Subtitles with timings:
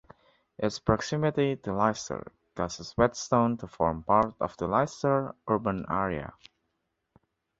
[0.57, 6.33] Its proximity to Leicester causes Whetstone to form part of the Leicester Urban Area.